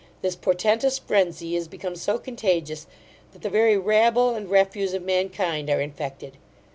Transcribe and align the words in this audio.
This 0.23 0.35
portentous 0.35 0.97
frenzy 0.97 1.55
is 1.55 1.67
become 1.67 1.95
so 1.95 2.17
contagious, 2.17 2.87
that 3.33 3.43
the 3.43 3.51
very 3.51 3.77
rabble 3.77 4.33
and 4.33 4.49
refuse 4.49 4.95
of 4.95 5.03
mankind 5.03 5.69
are 5.69 5.79
infected. 5.79 6.37